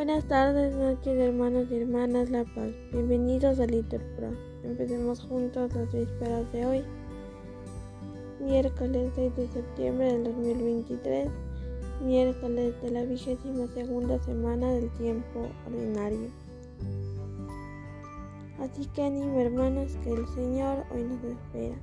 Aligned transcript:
Buenas 0.00 0.24
tardes, 0.24 0.74
noches, 0.74 1.18
hermanos 1.18 1.66
y 1.70 1.76
hermanas 1.76 2.30
La 2.30 2.44
Paz. 2.44 2.70
Bienvenidos 2.90 3.60
a 3.60 3.66
Little 3.66 3.98
Pro. 4.16 4.30
Empecemos 4.64 5.20
juntos 5.20 5.74
las 5.74 5.92
vísperas 5.92 6.50
de 6.54 6.64
hoy, 6.64 6.84
miércoles 8.40 9.12
6 9.14 9.36
de 9.36 9.48
septiembre 9.48 10.10
del 10.10 10.24
2023, 10.24 11.28
miércoles 12.02 12.74
de 12.80 12.90
la 12.92 13.02
vigésima 13.02 13.66
segunda 13.74 14.18
semana 14.24 14.72
del 14.72 14.88
tiempo 14.92 15.46
ordinario. 15.66 16.30
Así 18.58 18.86
que 18.94 19.02
animo, 19.02 19.38
hermanos, 19.38 19.98
que 20.02 20.12
el 20.14 20.26
Señor 20.28 20.82
hoy 20.94 21.02
nos 21.02 21.22
espera. 21.24 21.76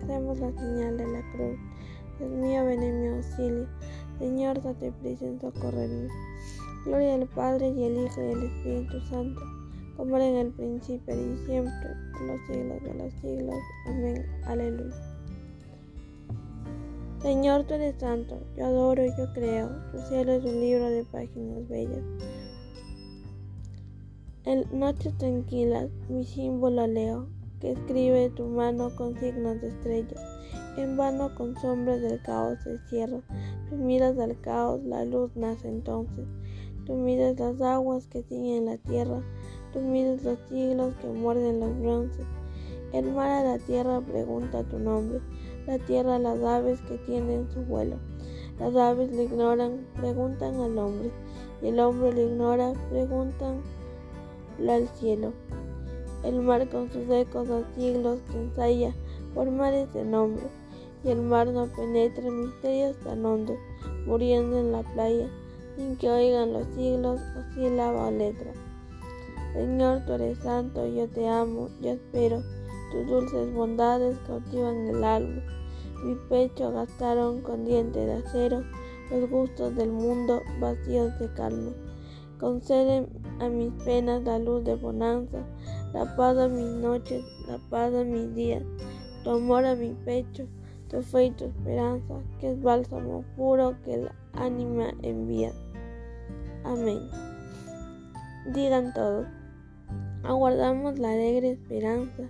Hacemos 0.00 0.38
la 0.38 0.52
señal 0.52 0.98
de 0.98 1.06
la 1.08 1.32
cruz. 1.32 1.58
Dios 2.20 2.30
mío, 2.30 2.64
ven 2.64 2.82
en 2.84 3.00
mi 3.00 3.08
auxilio. 3.08 3.66
Señor, 4.20 4.62
date 4.62 4.92
prisa 4.92 5.26
en 5.26 5.40
socorrerme. 5.40 6.08
Gloria 6.86 7.16
al 7.16 7.26
Padre 7.26 7.70
y 7.70 7.84
al 7.84 8.04
Hijo 8.04 8.22
y 8.22 8.32
al 8.32 8.42
Espíritu 8.44 9.00
Santo, 9.10 9.40
como 9.96 10.16
era 10.16 10.26
en 10.26 10.36
el 10.36 10.52
principio 10.52 11.14
y 11.14 11.36
siempre, 11.44 11.90
por 12.12 12.22
los 12.22 12.40
siglos 12.46 12.82
de 12.84 12.94
los 12.94 13.12
siglos. 13.14 13.56
Amén. 13.88 14.24
Aleluya. 14.44 14.94
Señor, 17.20 17.64
tú 17.64 17.74
eres 17.74 17.96
santo, 17.98 18.38
yo 18.56 18.66
adoro 18.66 19.04
y 19.04 19.10
yo 19.18 19.32
creo. 19.34 19.68
Tu 19.90 19.98
cielo 20.02 20.32
es 20.34 20.44
un 20.44 20.60
libro 20.60 20.88
de 20.88 21.04
páginas 21.06 21.68
bellas. 21.68 22.04
En 24.44 24.64
noches 24.78 25.12
tranquilas, 25.18 25.90
mi 26.08 26.24
símbolo 26.24 26.86
leo, 26.86 27.26
que 27.60 27.72
escribe 27.72 28.30
tu 28.30 28.44
mano 28.44 28.94
con 28.94 29.18
signos 29.18 29.60
de 29.60 29.70
estrellas. 29.70 30.20
En 30.76 30.96
vano 30.96 31.34
con 31.34 31.56
sombras 31.56 32.00
del 32.00 32.22
caos 32.22 32.58
se 32.62 32.78
cierra. 32.88 33.22
Tú 33.68 33.76
miras 33.76 34.16
al 34.20 34.40
caos, 34.40 34.84
la 34.84 35.04
luz 35.04 35.34
nace 35.34 35.66
entonces. 35.66 36.26
Tú 36.86 36.94
mides 36.94 37.36
las 37.40 37.60
aguas 37.60 38.06
que 38.06 38.22
siguen 38.22 38.66
la 38.66 38.76
tierra, 38.76 39.20
tú 39.72 39.80
mides 39.80 40.22
los 40.22 40.38
siglos 40.48 40.94
que 41.02 41.08
muerden 41.08 41.58
los 41.58 41.76
bronces. 41.80 42.24
El 42.92 43.12
mar 43.12 43.28
a 43.28 43.42
la 43.42 43.58
tierra 43.58 44.00
pregunta 44.00 44.62
tu 44.62 44.78
nombre, 44.78 45.20
la 45.66 45.80
tierra 45.80 46.14
a 46.14 46.18
las 46.20 46.40
aves 46.44 46.80
que 46.82 46.96
tienen 46.98 47.50
su 47.50 47.62
vuelo. 47.62 47.96
Las 48.60 48.76
aves 48.76 49.10
le 49.10 49.24
ignoran, 49.24 49.84
preguntan 49.96 50.54
al 50.60 50.78
hombre, 50.78 51.10
y 51.60 51.66
el 51.66 51.80
hombre 51.80 52.12
le 52.12 52.26
ignora, 52.26 52.72
preguntan 52.88 53.62
al 54.68 54.86
cielo. 54.90 55.32
El 56.22 56.40
mar 56.40 56.68
con 56.68 56.88
sus 56.92 57.10
ecos 57.10 57.50
a 57.50 57.64
siglos 57.74 58.20
que 58.30 58.38
ensaya 58.38 58.94
por 59.34 59.50
mares 59.50 59.92
de 59.92 60.04
nombre, 60.04 60.44
y 61.02 61.10
el 61.10 61.20
mar 61.20 61.48
no 61.48 61.66
penetra 61.66 62.30
misterios 62.30 62.96
tan 63.00 63.26
hondos, 63.26 63.58
muriendo 64.06 64.56
en 64.60 64.70
la 64.70 64.84
playa 64.94 65.28
sin 65.76 65.96
que 65.96 66.10
oigan 66.10 66.52
los 66.52 66.66
siglos 66.74 67.20
o 67.20 67.54
sílaba 67.54 68.08
o 68.08 68.10
letra. 68.10 68.52
Señor, 69.52 70.04
tú 70.06 70.14
eres 70.14 70.38
santo, 70.38 70.86
yo 70.86 71.08
te 71.08 71.28
amo, 71.28 71.68
yo 71.80 71.92
espero, 71.92 72.42
tus 72.92 73.06
dulces 73.06 73.52
bondades 73.54 74.18
cautivan 74.26 74.88
el 74.88 75.04
alma. 75.04 75.42
Mi 76.04 76.14
pecho 76.28 76.72
gastaron 76.72 77.40
con 77.40 77.64
dientes 77.64 78.06
de 78.06 78.14
acero 78.14 78.62
los 79.10 79.30
gustos 79.30 79.74
del 79.76 79.90
mundo 79.90 80.42
vacíos 80.60 81.18
de 81.18 81.32
calma. 81.32 81.72
Conceden 82.38 83.08
a 83.40 83.48
mis 83.48 83.72
penas 83.84 84.22
la 84.24 84.38
luz 84.38 84.64
de 84.64 84.74
bonanza, 84.74 85.38
la 85.94 86.16
paz 86.16 86.36
a 86.36 86.48
mis 86.48 86.68
noches, 86.68 87.24
la 87.48 87.58
paz 87.70 87.94
a 87.94 88.04
mis 88.04 88.34
días, 88.34 88.62
tu 89.24 89.30
amor 89.30 89.64
a 89.64 89.74
mi 89.74 89.94
pecho, 90.04 90.46
tu 90.88 91.00
fe 91.00 91.26
y 91.26 91.30
tu 91.30 91.46
esperanza, 91.46 92.14
que 92.38 92.50
es 92.50 92.62
bálsamo 92.62 93.24
puro 93.36 93.74
que 93.84 93.94
el 93.94 94.10
ánima 94.34 94.92
envía. 95.02 95.52
Amén. 96.66 97.08
Digan 98.52 98.92
todos, 98.92 99.28
aguardamos 100.24 100.98
la 100.98 101.12
alegre 101.12 101.50
esperanza, 101.50 102.24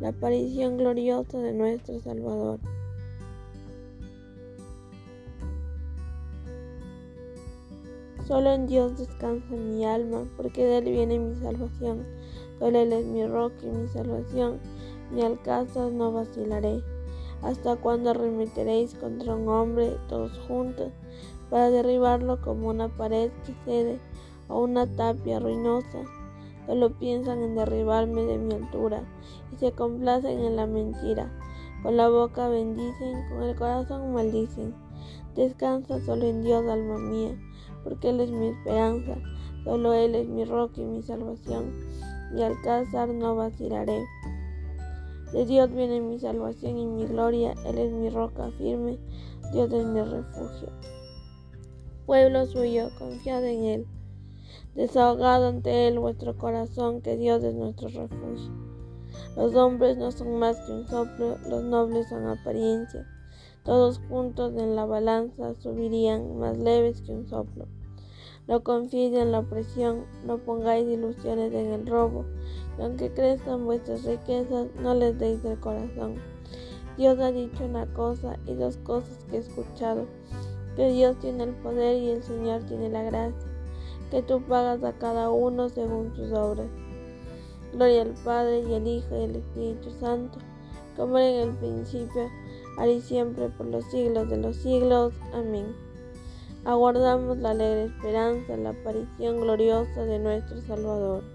la 0.00 0.08
aparición 0.08 0.78
gloriosa 0.78 1.38
de 1.38 1.52
nuestro 1.52 2.00
Salvador. 2.00 2.60
Solo 8.26 8.54
en 8.54 8.66
Dios 8.66 8.96
descansa 8.96 9.54
mi 9.54 9.84
alma, 9.84 10.26
porque 10.38 10.64
de 10.64 10.78
Él 10.78 10.84
viene 10.84 11.18
mi 11.18 11.36
salvación. 11.36 12.06
Solo 12.58 12.78
Él 12.78 12.90
es 12.90 13.04
mi 13.04 13.26
roca 13.26 13.66
y 13.66 13.68
mi 13.68 13.86
salvación, 13.88 14.60
mi 15.12 15.20
alcázar 15.20 15.92
no 15.92 16.10
vacilaré. 16.10 16.82
¿Hasta 17.42 17.76
cuando 17.76 18.10
arremeteréis 18.10 18.94
contra 18.94 19.34
un 19.34 19.46
hombre 19.48 19.98
todos 20.08 20.38
juntos? 20.48 20.90
Para 21.54 21.70
derribarlo 21.70 22.40
como 22.40 22.66
una 22.70 22.88
pared 22.88 23.30
que 23.46 23.54
cede 23.64 24.00
o 24.48 24.64
una 24.64 24.88
tapia 24.88 25.38
ruinosa. 25.38 26.02
Solo 26.66 26.98
piensan 26.98 27.44
en 27.44 27.54
derribarme 27.54 28.22
de 28.22 28.38
mi 28.38 28.54
altura 28.54 29.04
y 29.52 29.56
se 29.58 29.70
complacen 29.70 30.40
en 30.40 30.56
la 30.56 30.66
mentira. 30.66 31.30
Con 31.84 31.96
la 31.96 32.08
boca 32.08 32.48
bendicen, 32.48 33.28
con 33.28 33.44
el 33.44 33.54
corazón 33.54 34.12
maldicen. 34.12 34.74
Descansa 35.36 36.00
solo 36.00 36.24
en 36.24 36.42
Dios, 36.42 36.66
alma 36.66 36.98
mía, 36.98 37.38
porque 37.84 38.10
Él 38.10 38.18
es 38.18 38.32
mi 38.32 38.48
esperanza, 38.48 39.14
solo 39.62 39.92
Él 39.92 40.16
es 40.16 40.26
mi 40.26 40.44
roca 40.44 40.80
y 40.80 40.84
mi 40.84 41.04
salvación. 41.04 41.70
Mi 42.32 42.42
alcázar 42.42 43.10
no 43.10 43.36
vacilaré. 43.36 44.02
De 45.32 45.46
Dios 45.46 45.70
viene 45.70 46.00
mi 46.00 46.18
salvación 46.18 46.78
y 46.78 46.86
mi 46.86 47.06
gloria, 47.06 47.54
Él 47.64 47.78
es 47.78 47.92
mi 47.92 48.10
roca 48.10 48.50
firme, 48.58 48.98
Dios 49.52 49.72
es 49.72 49.86
mi 49.86 50.00
refugio 50.02 50.70
pueblo 52.06 52.46
suyo, 52.46 52.90
confiad 52.98 53.44
en 53.44 53.64
Él. 53.64 53.86
Desahogad 54.74 55.46
ante 55.46 55.88
Él 55.88 55.98
vuestro 55.98 56.36
corazón, 56.36 57.00
que 57.00 57.16
Dios 57.16 57.42
es 57.44 57.54
nuestro 57.54 57.88
refugio. 57.88 58.52
Los 59.36 59.54
hombres 59.54 59.96
no 59.96 60.10
son 60.12 60.38
más 60.38 60.60
que 60.60 60.72
un 60.72 60.86
soplo, 60.86 61.38
los 61.48 61.62
nobles 61.62 62.08
son 62.08 62.26
apariencia. 62.26 63.06
Todos 63.64 64.00
juntos 64.08 64.52
en 64.56 64.76
la 64.76 64.84
balanza 64.84 65.54
subirían 65.54 66.38
más 66.38 66.58
leves 66.58 67.00
que 67.00 67.12
un 67.12 67.26
soplo. 67.26 67.66
No 68.46 68.62
confiéis 68.62 69.14
en 69.14 69.32
la 69.32 69.38
opresión, 69.38 70.04
no 70.26 70.38
pongáis 70.38 70.86
ilusiones 70.86 71.52
en 71.54 71.72
el 71.72 71.86
robo, 71.86 72.26
y 72.78 72.82
aunque 72.82 73.10
crezcan 73.10 73.64
vuestras 73.64 74.04
riquezas, 74.04 74.66
no 74.82 74.94
les 74.94 75.18
deis 75.18 75.42
el 75.44 75.58
corazón. 75.58 76.16
Dios 76.98 77.18
ha 77.20 77.32
dicho 77.32 77.64
una 77.64 77.86
cosa 77.94 78.38
y 78.46 78.54
dos 78.54 78.76
cosas 78.78 79.24
que 79.30 79.36
he 79.36 79.40
escuchado 79.40 80.06
que 80.76 80.90
Dios 80.90 81.16
tiene 81.18 81.44
el 81.44 81.54
poder 81.54 82.02
y 82.02 82.10
el 82.10 82.22
Señor 82.22 82.62
tiene 82.62 82.88
la 82.88 83.02
gracia, 83.02 83.48
que 84.10 84.22
tú 84.22 84.42
pagas 84.42 84.82
a 84.82 84.92
cada 84.92 85.30
uno 85.30 85.68
según 85.68 86.14
sus 86.14 86.32
obras. 86.32 86.66
Gloria 87.72 88.02
al 88.02 88.14
Padre 88.24 88.60
y 88.60 88.74
al 88.74 88.86
Hijo 88.86 89.16
y 89.16 89.24
al 89.24 89.36
Espíritu 89.36 89.90
Santo, 90.00 90.38
como 90.96 91.18
era 91.18 91.42
en 91.42 91.48
el 91.50 91.56
principio, 91.56 92.30
ahora 92.78 92.92
y 92.92 93.00
siempre, 93.00 93.48
por 93.48 93.66
los 93.66 93.84
siglos 93.86 94.28
de 94.28 94.36
los 94.36 94.56
siglos. 94.56 95.12
Amén. 95.32 95.74
Aguardamos 96.64 97.36
la 97.38 97.50
alegre 97.50 97.84
esperanza, 97.86 98.56
la 98.56 98.70
aparición 98.70 99.40
gloriosa 99.40 100.04
de 100.04 100.18
nuestro 100.18 100.60
Salvador. 100.62 101.33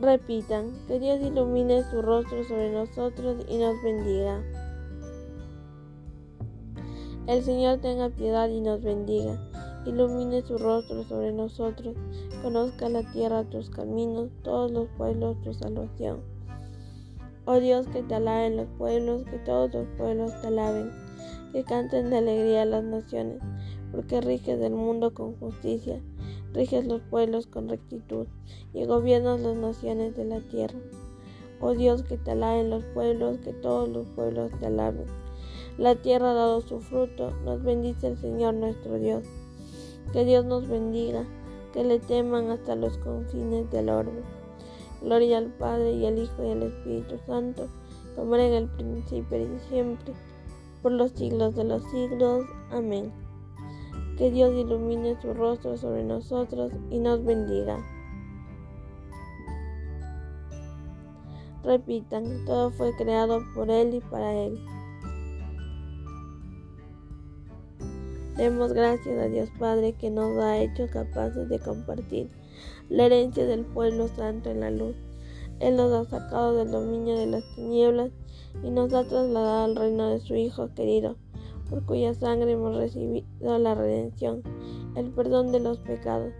Repitan, 0.00 0.72
que 0.88 0.98
Dios 0.98 1.20
ilumine 1.20 1.82
su 1.90 2.00
rostro 2.00 2.42
sobre 2.44 2.72
nosotros 2.72 3.44
y 3.50 3.58
nos 3.58 3.82
bendiga. 3.82 4.42
El 7.26 7.44
Señor 7.44 7.80
tenga 7.82 8.08
piedad 8.08 8.48
y 8.48 8.62
nos 8.62 8.82
bendiga. 8.82 9.38
Ilumine 9.84 10.40
su 10.40 10.56
rostro 10.56 11.04
sobre 11.04 11.32
nosotros. 11.32 11.94
Conozca 12.42 12.88
la 12.88 13.02
tierra 13.12 13.44
tus 13.44 13.68
caminos, 13.68 14.30
todos 14.42 14.70
los 14.70 14.88
pueblos 14.96 15.38
tu 15.42 15.52
salvación. 15.52 16.20
Oh 17.44 17.60
Dios, 17.60 17.86
que 17.88 18.02
te 18.02 18.14
alaben 18.14 18.56
los 18.56 18.68
pueblos, 18.78 19.24
que 19.24 19.36
todos 19.40 19.74
los 19.74 19.86
pueblos 19.98 20.32
te 20.40 20.46
alaben. 20.46 20.90
Que 21.52 21.62
canten 21.62 22.08
de 22.08 22.16
alegría 22.16 22.64
las 22.64 22.84
naciones, 22.84 23.42
porque 23.92 24.22
riges 24.22 24.62
el 24.62 24.72
mundo 24.72 25.12
con 25.12 25.34
justicia 25.36 26.00
riges 26.52 26.86
los 26.86 27.00
pueblos 27.02 27.46
con 27.46 27.68
rectitud 27.68 28.26
y 28.72 28.84
gobiernas 28.84 29.40
las 29.40 29.56
naciones 29.56 30.16
de 30.16 30.24
la 30.24 30.40
tierra. 30.40 30.78
Oh 31.60 31.74
Dios, 31.74 32.02
que 32.02 32.16
te 32.16 32.30
alaben 32.30 32.70
los 32.70 32.84
pueblos, 32.86 33.38
que 33.38 33.52
todos 33.52 33.88
los 33.88 34.06
pueblos 34.08 34.50
te 34.58 34.66
alaben. 34.66 35.06
La 35.78 35.94
tierra 35.94 36.30
ha 36.30 36.34
dado 36.34 36.60
su 36.62 36.80
fruto, 36.80 37.30
nos 37.44 37.62
bendice 37.62 38.08
el 38.08 38.18
Señor 38.18 38.54
nuestro 38.54 38.98
Dios. 38.98 39.24
Que 40.12 40.24
Dios 40.24 40.44
nos 40.44 40.66
bendiga, 40.68 41.24
que 41.72 41.84
le 41.84 41.98
teman 41.98 42.50
hasta 42.50 42.74
los 42.74 42.98
confines 42.98 43.70
del 43.70 43.90
orbe. 43.90 44.22
Gloria 45.02 45.38
al 45.38 45.46
Padre 45.46 45.92
y 45.92 46.06
al 46.06 46.18
Hijo 46.18 46.44
y 46.44 46.50
al 46.50 46.62
Espíritu 46.64 47.16
Santo, 47.26 47.68
como 48.16 48.34
era 48.34 48.46
en 48.46 48.54
el 48.54 48.68
principio 48.68 49.38
y 49.38 49.58
siempre, 49.68 50.12
por 50.82 50.92
los 50.92 51.12
siglos 51.12 51.54
de 51.54 51.64
los 51.64 51.82
siglos. 51.90 52.44
Amén. 52.70 53.29
Que 54.20 54.30
Dios 54.30 54.52
ilumine 54.52 55.18
su 55.22 55.32
rostro 55.32 55.78
sobre 55.78 56.04
nosotros 56.04 56.72
y 56.90 56.98
nos 56.98 57.24
bendiga. 57.24 57.78
Repitan, 61.64 62.44
todo 62.44 62.70
fue 62.70 62.94
creado 62.96 63.40
por 63.54 63.70
Él 63.70 63.94
y 63.94 64.00
para 64.00 64.34
Él. 64.34 64.58
Demos 68.36 68.74
gracias 68.74 69.18
a 69.18 69.28
Dios 69.28 69.48
Padre 69.58 69.94
que 69.94 70.10
nos 70.10 70.36
ha 70.36 70.58
hecho 70.58 70.86
capaces 70.92 71.48
de 71.48 71.58
compartir 71.58 72.28
la 72.90 73.06
herencia 73.06 73.46
del 73.46 73.64
pueblo 73.64 74.06
santo 74.08 74.50
en 74.50 74.60
la 74.60 74.70
luz. 74.70 74.96
Él 75.60 75.76
nos 75.76 75.94
ha 75.94 76.10
sacado 76.10 76.56
del 76.56 76.70
dominio 76.70 77.16
de 77.16 77.24
las 77.24 77.44
tinieblas 77.54 78.10
y 78.62 78.70
nos 78.70 78.92
ha 78.92 79.02
trasladado 79.02 79.64
al 79.64 79.76
reino 79.76 80.10
de 80.10 80.20
su 80.20 80.34
Hijo 80.34 80.74
querido, 80.74 81.16
por 81.70 81.86
cuya 81.86 82.12
sangre 82.12 82.52
hemos 82.52 82.76
recibido 82.76 83.58
la 83.58 83.76
redención, 83.76 84.42
el 84.96 85.10
perdón 85.12 85.52
de 85.52 85.60
los 85.60 85.78
pecados. 85.78 86.32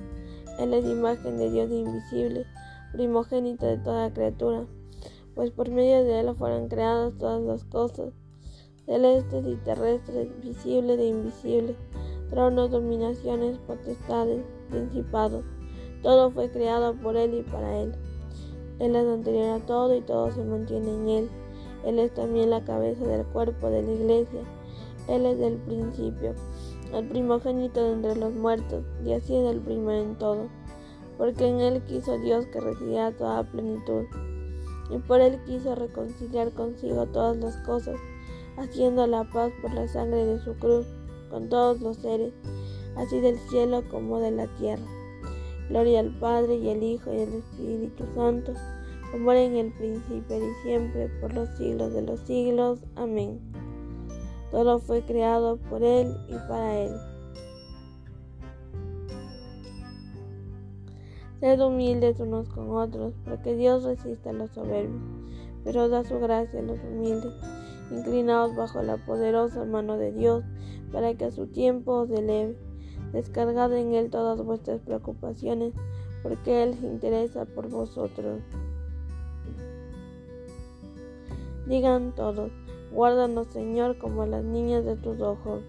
Él 0.59 0.75
es 0.75 0.85
imagen 0.85 1.38
de 1.38 1.50
Dios 1.50 1.71
invisible, 1.71 2.44
primogénito 2.93 3.65
de 3.65 3.79
toda 3.79 4.12
criatura, 4.12 4.67
pues 5.37 5.53
por 5.53 5.71
medio 5.71 6.05
de 6.05 6.21
Él 6.21 6.35
fueron 6.35 6.69
creadas 6.69 7.17
todas 7.17 7.41
las 7.43 7.65
cosas, 7.65 8.12
celestes 8.85 9.47
y 9.47 9.55
terrestres, 9.65 10.29
visibles 10.43 10.99
e 10.99 11.06
invisibles, 11.06 11.77
tronos, 12.29 12.73
dominaciones, 12.73 13.59
potestades, 13.59 14.44
principados. 14.69 15.44
Todo 16.03 16.31
fue 16.32 16.50
creado 16.50 16.94
por 16.94 17.17
Él 17.17 17.35
y 17.35 17.43
para 17.43 17.79
Él. 17.79 17.93
Él 18.81 18.97
es 18.97 19.06
anterior 19.06 19.61
a 19.61 19.67
todo 19.67 19.94
y 19.94 20.00
todo 20.00 20.31
se 20.32 20.43
mantiene 20.43 20.93
en 20.93 21.09
Él. 21.09 21.31
Él 21.85 21.99
es 21.99 22.12
también 22.12 22.50
la 22.50 22.65
cabeza 22.65 23.06
del 23.06 23.25
cuerpo 23.27 23.71
de 23.71 23.82
la 23.82 23.93
iglesia. 23.93 24.41
Él 25.10 25.26
es 25.26 25.40
el 25.40 25.56
principio, 25.56 26.34
el 26.94 27.08
primogénito 27.08 27.82
de 27.82 27.92
entre 27.94 28.14
los 28.14 28.32
muertos, 28.32 28.84
y 29.04 29.12
así 29.12 29.34
es 29.34 29.50
el 29.50 29.60
primero 29.60 30.02
en 30.02 30.16
todo, 30.16 30.48
porque 31.18 31.48
en 31.48 31.60
Él 31.60 31.82
quiso 31.82 32.16
Dios 32.18 32.46
que 32.46 32.60
residiera 32.60 33.10
toda 33.10 33.42
plenitud, 33.42 34.04
y 34.88 34.98
por 34.98 35.20
Él 35.20 35.40
quiso 35.46 35.74
reconciliar 35.74 36.52
consigo 36.52 37.06
todas 37.06 37.36
las 37.38 37.56
cosas, 37.66 37.96
haciendo 38.56 39.06
la 39.08 39.24
paz 39.24 39.52
por 39.60 39.74
la 39.74 39.88
sangre 39.88 40.24
de 40.24 40.38
su 40.38 40.54
cruz 40.54 40.86
con 41.28 41.48
todos 41.48 41.80
los 41.80 41.96
seres, 41.96 42.32
así 42.96 43.20
del 43.20 43.38
cielo 43.48 43.82
como 43.90 44.20
de 44.20 44.30
la 44.30 44.46
tierra. 44.58 44.86
Gloria 45.68 46.00
al 46.00 46.18
Padre 46.18 46.54
y 46.56 46.70
al 46.70 46.82
Hijo 46.82 47.12
y 47.12 47.22
al 47.22 47.34
Espíritu 47.34 48.04
Santo, 48.14 48.52
como 49.10 49.32
era 49.32 49.42
en 49.42 49.56
el 49.56 49.72
principio 49.72 50.36
y 50.36 50.54
siempre, 50.62 51.08
por 51.20 51.32
los 51.34 51.48
siglos 51.56 51.92
de 51.94 52.02
los 52.02 52.20
siglos. 52.20 52.80
Amén. 52.94 53.40
Todo 54.50 54.79
fue 54.81 55.02
creado 55.02 55.56
por 55.56 55.82
Él 55.82 56.17
y 56.29 56.35
para 56.49 56.79
Él. 56.79 56.93
Sed 61.41 61.61
humildes 61.61 62.20
unos 62.20 62.49
con 62.50 62.70
otros, 62.70 63.14
porque 63.25 63.55
Dios 63.55 63.85
resiste 63.85 64.29
a 64.29 64.32
los 64.35 64.50
soberbios, 64.50 65.00
pero 65.64 65.88
da 65.88 66.05
su 66.05 66.19
gracia 66.19 66.61
a 66.61 66.62
los 66.62 66.79
humildes. 66.85 67.32
Inclinaos 67.91 68.55
bajo 68.55 68.82
la 68.82 68.99
poderosa 68.99 69.64
mano 69.64 69.97
de 69.97 70.12
Dios, 70.12 70.44
para 70.93 71.14
que 71.14 71.25
a 71.25 71.31
su 71.31 71.46
tiempo 71.46 71.93
os 71.93 72.11
eleve. 72.11 72.58
Descargad 73.12 73.73
en 73.73 73.94
Él 73.94 74.11
todas 74.11 74.44
vuestras 74.44 74.81
preocupaciones, 74.82 75.73
porque 76.23 76.62
Él 76.62 76.75
se 76.75 76.87
interesa 76.87 77.46
por 77.46 77.70
vosotros. 77.70 78.43
Digan 81.67 82.14
todos, 82.14 82.50
guárdanos 82.92 83.46
Señor 83.48 83.98
como 83.98 84.26
las 84.26 84.44
niñas 84.44 84.84
de 84.84 84.96
tus 84.96 85.20
ojos. 85.20 85.62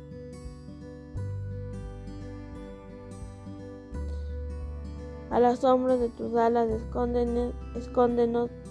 A 5.29 5.39
las 5.39 5.59
sombras 5.59 6.00
de 6.00 6.09
tus 6.09 6.35
alas 6.35 6.69
escóndenos, 6.69 7.53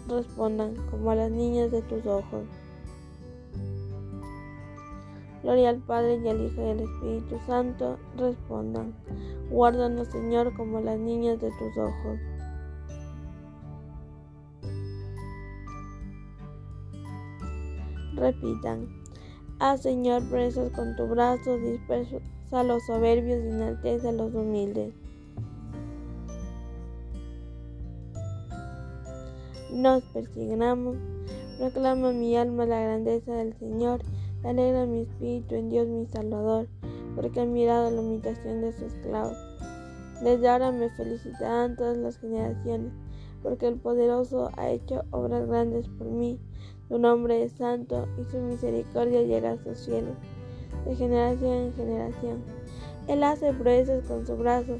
respondan 0.08 0.74
como 0.90 1.10
a 1.10 1.14
las 1.14 1.30
niñas 1.30 1.70
de 1.70 1.80
tus 1.80 2.04
ojos. 2.04 2.44
Gloria 5.42 5.70
al 5.70 5.78
Padre 5.78 6.20
y 6.22 6.28
al 6.28 6.42
Hijo 6.42 6.60
y 6.60 6.68
al 6.68 6.80
Espíritu 6.80 7.38
Santo, 7.46 7.98
respondan. 8.18 8.94
Guárdanos, 9.50 10.08
Señor, 10.08 10.54
como 10.54 10.80
las 10.80 10.98
niñas 10.98 11.40
de 11.40 11.50
tus 11.50 11.78
ojos. 11.78 12.18
Repitan. 18.20 18.88
Ah, 19.58 19.76
Señor, 19.76 20.22
presas 20.30 20.70
con 20.72 20.94
tu 20.94 21.08
brazo, 21.08 21.58
dispersa 21.58 22.18
a 22.52 22.62
los 22.62 22.86
soberbios 22.86 23.44
y 23.44 23.48
enalteza 23.48 24.10
a 24.10 24.12
los 24.12 24.32
humildes. 24.34 24.94
Nos 29.72 30.04
persignamos. 30.04 30.96
Proclama 31.58 32.12
mi 32.12 32.36
alma 32.36 32.64
la 32.64 32.80
grandeza 32.80 33.32
del 33.32 33.54
Señor 33.58 34.00
Alegra 34.42 34.86
mi 34.86 35.02
espíritu 35.02 35.54
en 35.54 35.68
Dios 35.68 35.86
mi 35.86 36.06
Salvador, 36.06 36.66
porque 37.14 37.40
han 37.40 37.52
mirado 37.52 37.90
la 37.90 38.00
imitación 38.00 38.62
de 38.62 38.72
su 38.72 38.86
esclavo. 38.86 39.32
Desde 40.22 40.48
ahora 40.48 40.72
me 40.72 40.88
felicitarán 40.88 41.76
todas 41.76 41.98
las 41.98 42.18
generaciones, 42.18 42.90
porque 43.42 43.68
el 43.68 43.76
poderoso 43.76 44.50
ha 44.56 44.70
hecho 44.70 45.04
obras 45.10 45.46
grandes 45.46 45.88
por 45.88 46.06
mí. 46.06 46.38
Su 46.90 46.98
nombre 46.98 47.44
es 47.44 47.52
santo 47.52 48.08
y 48.18 48.28
su 48.28 48.38
misericordia 48.38 49.22
llega 49.22 49.52
a 49.52 49.62
sus 49.62 49.78
cielos, 49.78 50.16
de 50.84 50.96
generación 50.96 51.52
en 51.52 51.74
generación. 51.74 52.42
Él 53.06 53.22
hace 53.22 53.52
proezas 53.52 54.04
con 54.08 54.26
su 54.26 54.36
brazo, 54.36 54.78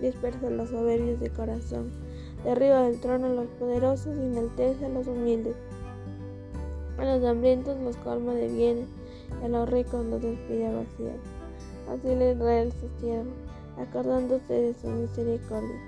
dispersa 0.00 0.50
los 0.50 0.70
soberbios 0.70 1.20
de 1.20 1.30
corazón, 1.30 1.92
derriba 2.42 2.82
del 2.82 2.98
trono 2.98 3.26
a 3.26 3.34
los 3.34 3.46
poderosos 3.60 4.08
y 4.16 4.22
enaltece 4.22 4.86
a 4.86 4.88
los 4.88 5.06
humildes. 5.06 5.54
A 6.98 7.04
los 7.04 7.24
hambrientos 7.24 7.80
los 7.80 7.96
colma 7.98 8.34
de 8.34 8.48
bienes 8.48 8.88
a 9.44 9.46
los 9.46 9.68
ricos 9.68 10.04
los 10.04 10.20
despide 10.20 10.66
vacíos. 10.66 11.20
Así 11.88 12.08
el 12.08 12.34
Israel 12.34 12.72
su 12.72 13.80
acordándose 13.80 14.52
de 14.52 14.74
su 14.74 14.88
misericordia, 14.88 15.80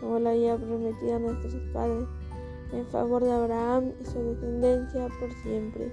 como 0.00 0.20
lo 0.20 0.30
había 0.30 0.56
prometido 0.56 1.16
a 1.16 1.18
nuestros 1.18 1.54
padres, 1.74 2.06
en 2.72 2.86
favor 2.86 3.24
de 3.24 3.32
Abraham 3.32 3.92
y 4.00 4.04
su 4.04 4.18
descendencia 4.22 5.08
por 5.20 5.32
siempre. 5.42 5.92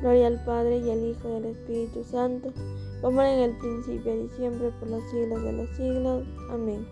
Gloria 0.00 0.26
al 0.26 0.44
Padre 0.44 0.78
y 0.78 0.90
al 0.90 1.04
Hijo 1.04 1.28
y 1.28 1.36
al 1.36 1.44
Espíritu 1.46 2.04
Santo, 2.04 2.52
como 3.00 3.22
era 3.22 3.34
en 3.34 3.50
el 3.50 3.56
principio 3.58 4.24
y 4.24 4.28
siempre 4.30 4.70
por 4.78 4.88
los 4.88 5.02
siglos 5.10 5.42
de 5.42 5.52
los 5.52 5.68
siglos. 5.70 6.24
Amén. 6.50 6.86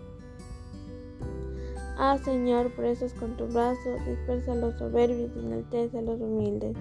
Ah 1.97 2.17
Señor, 2.17 2.71
presos 2.71 3.13
con 3.13 3.37
tu 3.37 3.45
brazo, 3.47 3.91
dispersa 4.07 4.53
a 4.53 4.55
los 4.55 4.75
soberbios 4.79 5.31
y 5.35 5.39
enaltece 5.39 5.99
a 5.99 6.01
los 6.01 6.19
humildes. 6.19 6.75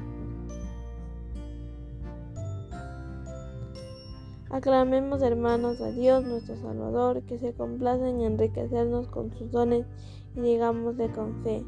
Aclamemos 4.52 5.22
hermanos 5.22 5.80
a 5.80 5.92
Dios 5.92 6.24
nuestro 6.24 6.56
Salvador, 6.56 7.22
que 7.22 7.38
se 7.38 7.54
complace 7.54 8.06
en 8.06 8.20
enriquecernos 8.20 9.08
con 9.08 9.32
sus 9.32 9.50
dones 9.50 9.86
y 10.34 10.40
digámosle 10.40 11.10
con 11.10 11.42
fe, 11.42 11.64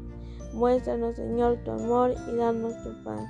muéstranos 0.55 1.17
Señor 1.17 1.57
tu 1.65 1.71
amor 1.71 2.15
y 2.31 2.35
danos 2.37 2.73
tu 2.81 3.03
paz. 3.03 3.29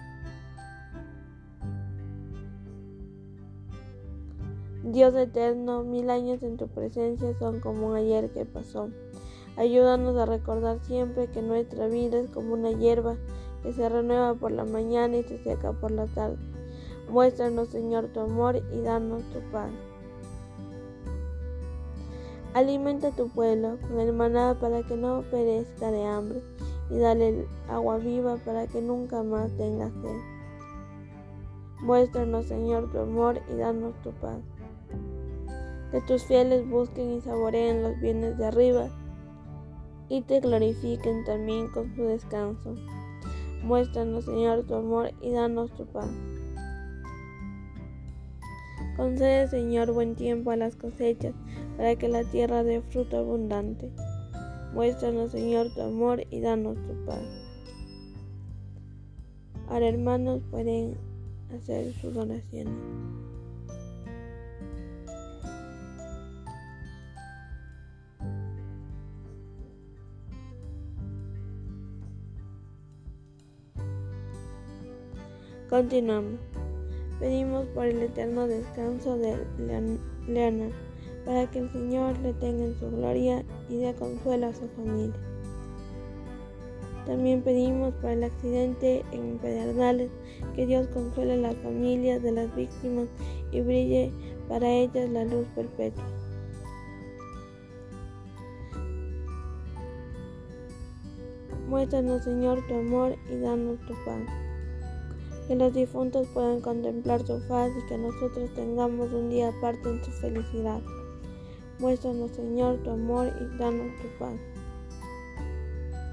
Dios 4.84 5.16
eterno, 5.16 5.84
mil 5.84 6.12
años 6.12 6.44
en 6.44 6.58
tu 6.58 6.68
presencia 6.68 7.34
son 7.40 7.60
como 7.60 7.88
un 7.88 7.96
ayer 7.96 8.30
que 8.30 8.46
pasó. 8.46 8.90
Ayúdanos 9.58 10.16
a 10.18 10.28
recordar 10.28 10.80
siempre 10.84 11.28
que 11.28 11.42
nuestra 11.42 11.88
vida 11.88 12.20
es 12.20 12.30
como 12.30 12.54
una 12.54 12.72
hierba 12.72 13.16
que 13.64 13.74
se 13.74 13.90
renueva 13.90 14.36
por 14.36 14.52
la 14.52 14.64
mañana 14.64 15.18
y 15.18 15.24
se 15.24 15.40
seca 15.40 15.74
por 15.74 15.90
la 15.90 16.06
tarde. 16.06 16.38
Muéstranos, 17.10 17.70
Señor, 17.70 18.10
tu 18.10 18.20
amor 18.20 18.62
y 18.72 18.82
danos 18.82 19.24
tu 19.34 19.40
paz. 19.52 19.72
Alimenta 22.54 23.10
tu 23.10 23.28
pueblo 23.30 23.80
con 23.88 24.00
el 24.00 24.14
maná 24.14 24.58
para 24.62 24.84
que 24.84 24.96
no 24.96 25.24
perezca 25.32 25.90
de 25.90 26.06
hambre 26.06 26.42
y 26.90 27.00
dale 27.00 27.48
agua 27.70 27.98
viva 27.98 28.38
para 28.38 28.68
que 28.68 28.82
nunca 28.82 29.24
más 29.24 29.52
tenga 29.58 29.90
sed. 29.90 30.20
Muéstranos, 31.82 32.46
Señor, 32.46 32.92
tu 32.92 33.00
amor 33.00 33.42
y 33.52 33.58
danos 33.58 33.94
tu 34.02 34.12
paz. 34.12 34.40
Que 35.92 36.02
tus 36.02 36.24
fieles 36.24 36.68
busquen 36.70 37.14
y 37.14 37.22
saboreen 37.22 37.84
los 37.84 38.00
bienes 38.00 38.38
de 38.38 38.46
arriba 38.46 38.90
y 40.10 40.22
te 40.22 40.40
glorifiquen 40.40 41.24
también 41.26 41.68
con 41.70 41.96
su 41.96 42.04
descanso. 42.04 42.76
Muéstranos, 43.64 44.26
Señor, 44.26 44.64
tu 44.66 44.76
amor 44.76 45.12
y 45.22 45.32
danos 45.32 45.72
tu 45.72 45.86
paz. 45.86 46.10
Concede, 48.96 49.48
Señor, 49.48 49.92
buen 49.92 50.16
tiempo 50.16 50.52
a 50.52 50.56
las 50.56 50.76
cosechas, 50.76 51.34
para 51.76 51.96
que 51.96 52.08
la 52.08 52.24
tierra 52.24 52.64
dé 52.64 52.82
fruto 52.82 53.18
abundante. 53.18 53.92
Muéstranos, 54.76 55.32
Señor, 55.32 55.74
tu 55.74 55.82
amor 55.82 56.22
y 56.30 56.42
danos 56.42 56.76
tu 56.76 57.06
paz. 57.06 57.24
Ahora, 59.70 59.88
hermanos, 59.88 60.42
pueden 60.52 60.98
hacer 61.56 61.94
sus 61.94 62.18
oraciones. 62.18 62.74
Continuamos. 75.70 76.40
Pedimos 77.22 77.66
por 77.68 77.86
el 77.86 78.02
eterno 78.02 78.46
descanso 78.46 79.18
de 79.18 79.38
Leonard, 80.28 80.74
para 81.26 81.50
que 81.50 81.60
el 81.60 81.72
Señor 81.72 82.18
le 82.20 82.34
tenga 82.34 82.66
en 82.66 82.80
su 82.80 82.90
gloria 82.92 83.44
y 83.70 83.78
dé 83.78 83.94
consuelo 83.96 84.48
a 84.48 84.54
su 84.54 84.68
familia. 84.70 85.20
También 87.06 87.42
pedimos 87.42 87.94
por 87.96 88.12
el 88.12 88.24
accidente 88.24 89.04
en 89.12 89.38
Pedernales 89.38 90.10
que 90.56 90.66
Dios 90.66 90.88
consuele 90.88 91.34
a 91.34 91.38
las 91.38 91.56
familias 91.58 92.22
de 92.24 92.32
las 92.32 92.56
víctimas 92.56 93.08
y 93.52 93.62
brille 93.62 94.12
para 94.48 94.68
ellas 94.70 95.10
la 95.10 95.24
luz 95.26 95.46
perpetua. 95.56 96.04
Muéstranos, 101.68 102.24
Señor, 102.24 102.60
tu 102.68 102.76
amor 102.76 103.16
y 103.32 103.38
danos 103.38 103.80
tu 103.88 103.94
paz. 104.06 104.22
Que 105.48 105.56
los 105.56 105.74
difuntos 105.74 106.28
puedan 106.34 106.62
contemplar 106.62 107.24
tu 107.24 107.40
faz 107.42 107.72
y 107.78 107.86
que 107.88 107.98
nosotros 107.98 108.52
tengamos 108.54 109.12
un 109.12 109.30
día 109.30 109.50
aparte 109.50 109.90
en 109.90 110.04
su 110.04 110.12
felicidad. 110.12 110.82
Muéstranos, 111.80 112.32
Señor, 112.32 112.78
tu 112.84 112.92
amor 112.92 113.28
y 113.42 113.58
danos 113.58 113.88
tu 114.02 114.08
paz. 114.18 114.36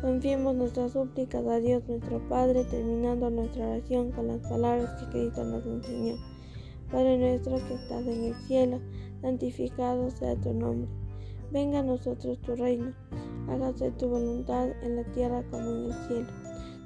Confiemos 0.00 0.56
nuestras 0.56 0.90
súplicas 0.90 1.46
a 1.46 1.60
Dios 1.60 1.84
nuestro 1.86 2.18
Padre, 2.28 2.64
terminando 2.64 3.30
nuestra 3.30 3.68
oración 3.68 4.10
con 4.10 4.26
las 4.26 4.40
palabras 4.40 4.90
que 4.98 5.10
Cristo 5.10 5.44
nos 5.44 5.64
enseñó. 5.64 6.16
Padre 6.90 7.16
nuestro 7.16 7.54
que 7.68 7.74
estás 7.74 8.04
en 8.08 8.24
el 8.24 8.34
cielo, 8.48 8.80
santificado 9.20 10.10
sea 10.10 10.34
tu 10.34 10.52
nombre. 10.52 10.90
Venga 11.52 11.78
a 11.78 11.82
nosotros 11.84 12.40
tu 12.40 12.56
reino, 12.56 12.92
hágase 13.48 13.92
tu 13.92 14.08
voluntad 14.08 14.70
en 14.82 14.96
la 14.96 15.04
tierra 15.12 15.44
como 15.48 15.70
en 15.70 15.84
el 15.84 15.94
cielo. 16.08 16.26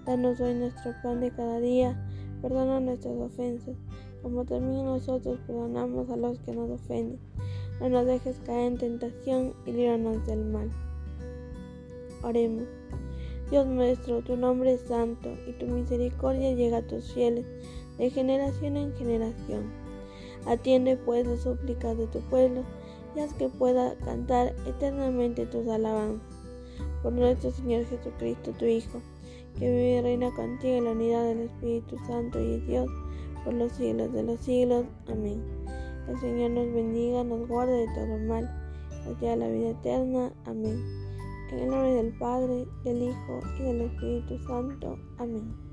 Danos 0.05 0.39
hoy 0.39 0.55
nuestro 0.55 0.93
pan 1.03 1.21
de 1.23 1.31
cada 1.31 1.61
día, 1.61 2.07
perdona 2.43 2.81
nuestras 2.81 3.17
ofensas, 3.17 3.77
como 4.23 4.45
también 4.45 4.85
nosotros 4.85 5.41
perdonamos 5.47 6.11
a 6.11 6.17
los 6.17 6.39
que 6.41 6.53
nos 6.53 6.69
ofenden. 6.69 7.19
No 7.81 7.89
nos 7.89 8.07
dejes 8.07 8.39
caer 8.45 8.73
en 8.73 8.79
tentación 8.79 9.55
y 9.67 9.73
líbranos 9.73 10.27
del 10.27 10.45
mal. 10.45 10.71
Oremos. 12.23 12.65
Dios 13.51 13.67
nuestro, 13.67 14.23
tu 14.23 14.37
nombre 14.37 14.73
es 14.75 14.81
santo 14.83 15.29
y 15.47 15.53
tu 15.53 15.67
misericordia 15.67 16.53
llega 16.53 16.79
a 16.79 16.87
tus 16.87 17.13
fieles 17.13 17.47
de 17.99 18.11
generación 18.11 18.77
en 18.77 18.93
generación. 18.95 19.71
Atiende 20.47 20.97
pues 20.97 21.27
las 21.27 21.41
súplicas 21.41 21.97
de 21.97 22.07
tu 22.07 22.21
pueblo 22.21 22.63
y 23.15 23.21
haz 23.21 23.33
que 23.35 23.49
pueda 23.49 23.95
cantar 23.99 24.55
eternamente 24.67 25.47
tus 25.47 25.67
alabanzas. 25.69 26.27
Por 27.03 27.13
nuestro 27.13 27.51
Señor 27.51 27.85
Jesucristo, 27.87 28.53
tu 28.59 28.65
Hijo, 28.65 29.01
que 29.59 29.71
vive 29.71 29.99
y 29.99 30.01
reina 30.01 30.35
contigo 30.35 30.77
en 30.77 30.85
la 30.85 30.91
unidad 30.91 31.25
del 31.25 31.41
Espíritu 31.41 31.97
Santo 32.07 32.41
y 32.41 32.61
Dios 32.61 32.91
por 33.45 33.55
los 33.55 33.73
siglos 33.73 34.13
de 34.13 34.23
los 34.23 34.41
siglos. 34.41 34.87
Amén. 35.09 35.56
El 36.09 36.21
Señor 36.21 36.51
nos 36.53 36.73
bendiga, 36.73 37.25
nos 37.25 37.49
guarde 37.49 37.87
de 37.87 37.95
todo 37.95 38.19
mal, 38.29 38.49
nos 39.05 39.21
lleve 39.21 39.33
a 39.33 39.37
la 39.37 39.49
vida 39.49 39.71
eterna. 39.71 40.33
Amén. 40.45 40.83
En 41.51 41.59
el 41.59 41.69
nombre 41.69 41.95
del 41.95 42.19
Padre, 42.19 42.67
del 42.85 43.03
Hijo 43.03 43.41
y 43.59 43.63
del 43.63 43.81
Espíritu 43.83 44.39
Santo. 44.47 44.99
Amén. 45.19 45.66